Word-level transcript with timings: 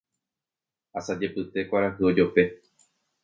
Asajepyte 1.01 1.67
kuarahy 1.69 2.03
ojope. 2.09 2.43